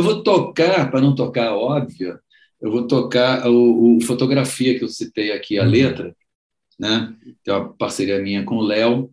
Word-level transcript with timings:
eu 0.00 0.04
vou 0.04 0.22
tocar, 0.22 0.90
para 0.90 1.00
não 1.00 1.14
tocar 1.14 1.54
óbvio, 1.54 2.18
eu 2.58 2.70
vou 2.70 2.86
tocar 2.86 3.46
o, 3.46 3.98
o, 3.98 4.00
fotografia 4.00 4.78
que 4.78 4.82
eu 4.82 4.88
citei 4.88 5.30
aqui, 5.30 5.58
a 5.58 5.62
uhum. 5.62 5.68
letra, 5.68 6.16
né? 6.78 7.14
que 7.44 7.50
é 7.50 7.52
uma 7.52 7.68
parceria 7.74 8.18
minha 8.18 8.42
com 8.42 8.56
o 8.56 8.62
Léo. 8.62 9.10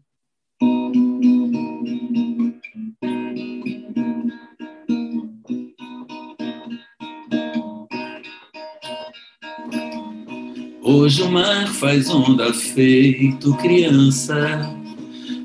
Hoje 10.81 11.21
o 11.21 11.29
mar 11.29 11.67
faz 11.67 12.09
onda 12.09 12.53
feito 12.53 13.57
criança. 13.57 14.73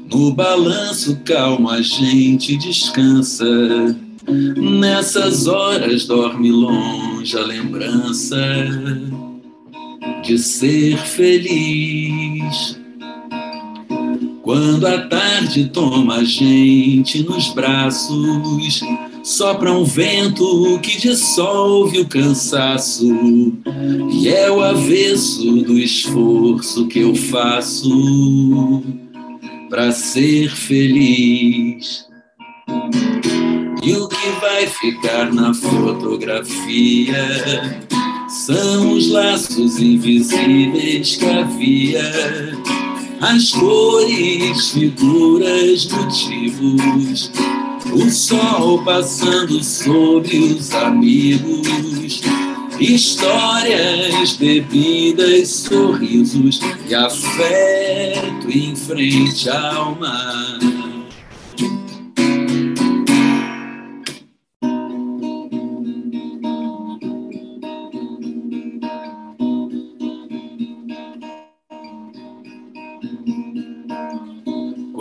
No 0.08 0.32
balanço 0.32 1.20
calmo 1.24 1.68
a 1.68 1.82
gente 1.82 2.56
descansa. 2.56 3.44
Nessas 4.28 5.46
horas 5.46 6.06
dorme 6.06 6.50
longe 6.50 7.36
a 7.36 7.42
lembrança 7.42 8.36
de 10.22 10.38
ser 10.38 10.96
feliz. 10.98 12.78
Quando 14.42 14.86
a 14.86 15.06
tarde 15.06 15.70
toma 15.72 16.16
a 16.16 16.24
gente 16.24 17.22
nos 17.22 17.48
braços, 17.52 18.80
sopra 19.22 19.72
um 19.72 19.84
vento 19.84 20.78
que 20.80 21.00
dissolve 21.00 22.00
o 22.00 22.08
cansaço, 22.08 23.06
e 24.12 24.28
é 24.28 24.50
o 24.50 24.60
avesso 24.60 25.44
do 25.62 25.78
esforço 25.78 26.86
que 26.86 27.00
eu 27.00 27.14
faço 27.14 28.82
para 29.68 29.92
ser 29.92 30.50
feliz. 30.50 32.11
E 33.82 33.94
o 33.94 34.06
que 34.06 34.28
vai 34.40 34.66
ficar 34.66 35.32
na 35.32 35.52
fotografia? 35.52 37.16
São 38.28 38.92
os 38.92 39.10
laços 39.10 39.78
invisíveis 39.78 41.16
que 41.16 41.26
havia, 41.26 42.58
as 43.20 43.50
cores, 43.50 44.70
figuras, 44.70 45.86
motivos. 45.86 47.30
O 47.92 48.10
sol 48.10 48.82
passando 48.84 49.62
sobre 49.62 50.38
os 50.38 50.72
amigos, 50.72 52.22
histórias, 52.80 54.32
bebidas, 54.38 55.48
sorrisos. 55.48 56.60
E 56.88 56.94
afeto 56.94 58.48
em 58.48 58.74
frente 58.74 59.50
ao 59.50 59.94
mar. 59.96 60.81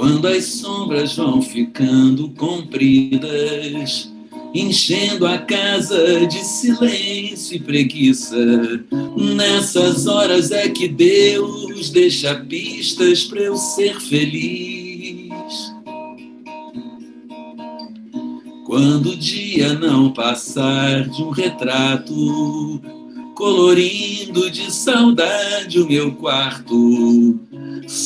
Quando 0.02 0.28
as 0.28 0.46
sombras 0.46 1.16
vão 1.16 1.44
ficando 1.44 2.30
compridas, 2.30 4.12
enchendo 4.52 5.28
a 5.28 5.38
casa 5.38 6.26
de 6.26 6.44
silêncio 6.44 7.58
e 7.58 7.60
preguiça. 7.60 8.36
Nessas 9.16 10.08
horas 10.08 10.50
é 10.50 10.68
que 10.70 10.88
Deus 10.88 11.92
deixa 11.92 12.34
pistas 12.34 13.26
para 13.26 13.42
eu 13.42 13.56
ser 13.56 14.02
feliz. 14.02 15.32
Quando 18.66 19.12
o 19.12 19.16
dia 19.16 19.76
não 19.76 20.12
passar 20.12 21.08
de 21.10 21.22
um 21.22 21.30
retrato, 21.30 22.82
colorindo 23.36 24.50
de 24.50 24.74
saudade 24.74 25.80
o 25.80 25.88
meu 25.88 26.16
quarto, 26.16 27.40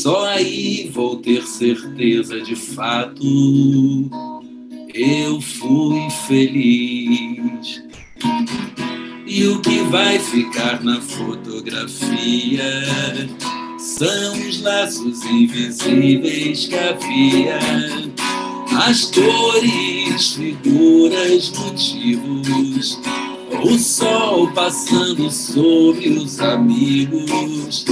só 0.05 0.23
aí 0.27 0.91
vou 0.93 1.15
ter 1.15 1.41
certeza 1.47 2.39
de 2.39 2.55
fato. 2.55 3.23
Eu 4.93 5.41
fui 5.41 6.07
feliz. 6.27 7.83
E 9.25 9.47
o 9.47 9.59
que 9.61 9.79
vai 9.85 10.19
ficar 10.19 10.83
na 10.83 11.01
fotografia 11.01 12.61
são 13.79 14.47
os 14.47 14.61
laços 14.61 15.23
invisíveis 15.25 16.67
que 16.67 16.75
havia, 16.75 17.57
as 18.87 19.05
cores, 19.05 20.33
figuras, 20.35 21.49
motivos, 21.49 23.01
o 23.63 23.79
sol 23.79 24.51
passando 24.51 25.31
sobre 25.31 26.09
os 26.09 26.39
amigos 26.39 27.85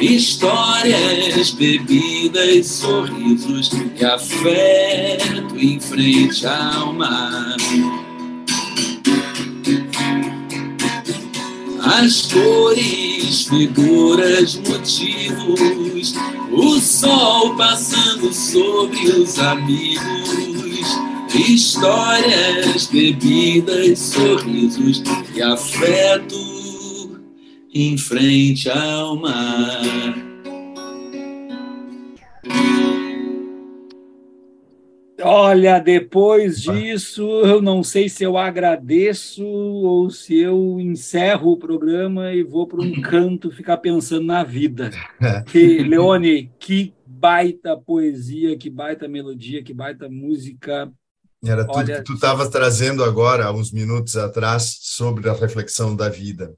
Histórias, 0.00 1.52
bebidas, 1.52 2.66
sorrisos 2.66 3.70
e 3.98 4.04
afeto 4.04 5.58
em 5.58 5.80
frente 5.80 6.46
ao 6.46 6.92
mar. 6.92 7.56
As 11.82 12.22
cores, 12.26 13.44
figuras, 13.44 14.56
motivos, 14.56 16.14
o 16.52 16.78
sol 16.78 17.56
passando 17.56 18.32
sobre 18.34 19.08
os 19.12 19.38
amigos. 19.38 20.36
Histórias, 21.34 22.86
bebidas, 22.86 23.98
sorrisos 23.98 25.02
e 25.34 25.42
afeto 25.42 26.65
em 27.82 27.98
frente 27.98 28.70
ao 28.70 29.16
mar. 29.16 30.26
Olha, 35.22 35.78
depois 35.78 36.62
disso, 36.62 37.22
eu 37.44 37.60
não 37.60 37.82
sei 37.82 38.08
se 38.08 38.22
eu 38.22 38.36
agradeço 38.36 39.44
ou 39.44 40.08
se 40.08 40.38
eu 40.38 40.78
encerro 40.78 41.52
o 41.52 41.56
programa 41.56 42.32
e 42.32 42.42
vou 42.42 42.66
para 42.66 42.80
um 42.80 42.92
canto 43.02 43.50
ficar 43.50 43.78
pensando 43.78 44.24
na 44.24 44.44
vida. 44.44 44.90
Que, 45.50 45.78
Leone, 45.82 46.52
que 46.58 46.94
baita 47.04 47.76
poesia, 47.76 48.56
que 48.56 48.70
baita 48.70 49.08
melodia, 49.08 49.62
que 49.62 49.74
baita 49.74 50.08
música. 50.08 50.90
Era 51.44 51.66
tudo 51.66 51.76
Olha, 51.76 51.96
que 51.96 52.04
tu 52.04 52.14
estavas 52.14 52.48
trazendo 52.48 53.02
agora, 53.02 53.52
uns 53.52 53.72
minutos 53.72 54.16
atrás, 54.16 54.78
sobre 54.80 55.28
a 55.28 55.32
reflexão 55.32 55.96
da 55.96 56.08
vida. 56.08 56.54